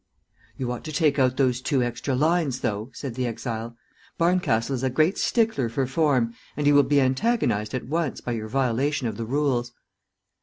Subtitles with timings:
[0.57, 3.77] "You ought to take out those two extra lines, though," said the exile.
[4.17, 8.31] "Barncastle is a great stickler for form, and he will be antagonized at once by
[8.31, 9.73] your violation of the rules."